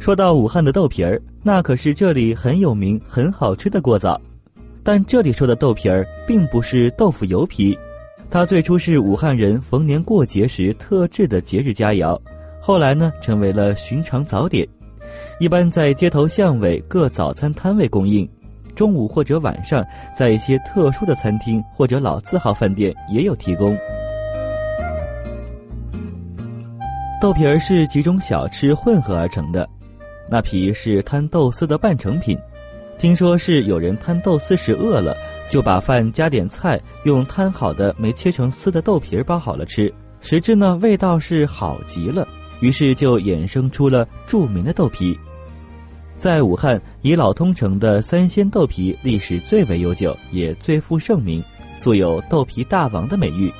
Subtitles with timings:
[0.00, 4.18] 说到武汉的豆皮儿，那可是这里很有名、很好吃的过早。
[4.82, 7.76] 但这里说的豆皮儿，并不是豆腐油皮，
[8.30, 12.18] 它最初是武汉人逢年过节时特制的节日佳肴，
[12.60, 14.66] 后来呢，成为了寻常早点，
[15.40, 18.26] 一般在街头巷尾各早餐摊位供应，
[18.74, 19.84] 中午或者晚上，
[20.16, 23.76] 在一些特殊的餐厅或者老字号饭店也有提供。
[27.20, 29.68] 豆皮儿是几种小吃混合而成的。
[30.30, 32.38] 那皮是摊豆丝的半成品，
[32.98, 35.16] 听说是有人摊豆丝时饿了，
[35.48, 42.28] 就把饭加点菜，用摊好的没切成丝的豆皮儿包好了吃，谁知呢味道是好极了，
[42.60, 45.18] 于是就衍生出了著名的豆皮。
[46.18, 51.42] 在武汉，以老通城的三鲜豆皮历史最为悠久，也最负盛名，
[51.78, 53.50] 素有“豆皮大王”的美誉。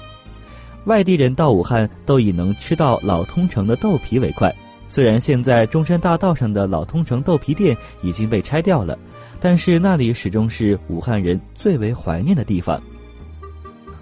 [0.85, 4.55] 外地人到武汉都以能吃到老通城的豆皮为快。
[4.89, 8.99] 虽然现在中山大道上的老通城豆皮店已经被拆掉了，
[9.39, 12.81] 但是那里始终是武汉人最为怀念的地方。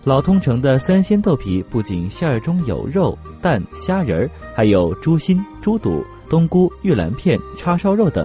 [0.04, 8.24] 老通城的三鲜豆皮不仅馅儿中有肉、蛋、虾仁儿，还有猪心、猪肚、冬菇、玉兰片、叉烧肉等，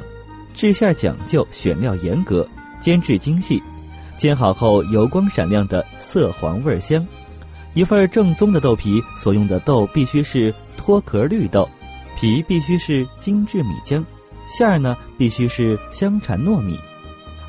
[0.53, 2.48] 制馅讲究，选料严格，
[2.80, 3.59] 煎制精细，
[4.16, 7.03] 煎好后油光闪亮的色黄味香。
[7.73, 11.68] 一份正宗的豆皮所用的豆必须是脱壳绿豆。
[12.16, 14.04] 皮必须是精致米浆，
[14.48, 16.78] 馅儿呢必须是香蝉糯米，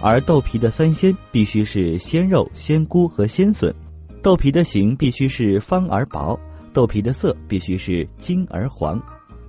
[0.00, 3.74] 而豆皮的三鲜必须是鲜肉、鲜菇和鲜笋，
[4.22, 6.38] 豆皮的形必须是方而薄，
[6.72, 9.00] 豆皮的色必须是金而黄，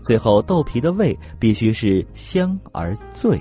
[0.03, 3.39] 最后豆皮的味必须是香而醉，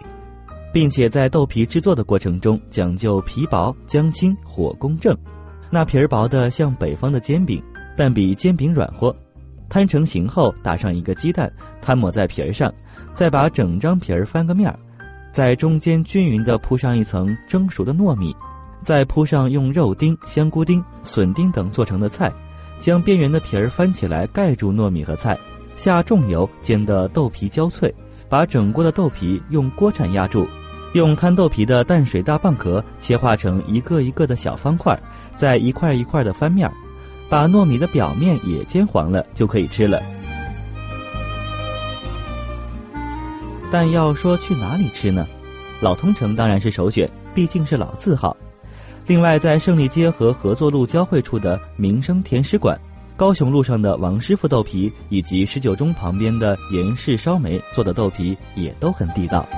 [0.73, 5.17] 并且在豆皮制作的过程中讲究皮薄、姜清、火公正，
[5.69, 7.61] 那皮儿薄的像北方的煎饼，
[7.97, 9.15] 但比煎饼软和。
[9.73, 12.71] 摊成形后，打上一个鸡蛋，摊抹在皮儿上，
[13.15, 14.79] 再把整张皮儿翻个面儿，
[15.33, 18.37] 在中间均匀地铺上一层蒸熟的糯米，
[18.83, 22.31] 再铺上用肉丁、香菇丁、笋丁等做成的菜，
[22.81, 25.39] 将边缘的皮儿翻起来盖住糯米和菜，
[25.75, 27.91] 下重油煎得豆皮焦脆，
[28.29, 30.47] 把整锅的豆皮用锅铲压住，
[30.93, 34.95] 用摊豆皮的淡水大蚌壳切化成一个一个的小方块，
[35.35, 36.75] 再一块一块的翻面儿。
[37.33, 40.03] 把糯米的表面也煎黄了，就可以吃了。
[43.71, 45.27] 但要说去哪里吃呢？
[45.81, 48.37] 老通城当然是首选，毕竟是老字号。
[49.07, 52.79] 另外，在胜利街和合作路交汇处的民生甜食馆、
[53.17, 59.49] 高雄路上的王师傅豆皮，以及十九中旁边的严氏烧梅做的豆皮，也都很地道。